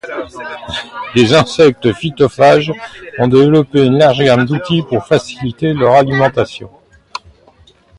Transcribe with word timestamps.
Les 1.13 1.35
insectes 1.35 1.93
phytophages 1.93 2.73
ont 3.19 3.27
développé 3.27 3.85
une 3.85 3.99
large 3.99 4.17
gamme 4.23 4.45
d'outils 4.45 4.81
pour 4.89 5.05
faciliter 5.05 5.73
leur 5.75 5.93
alimentation. 5.93 6.71